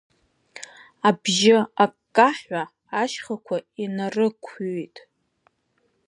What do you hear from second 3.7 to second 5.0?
инарықәҩит.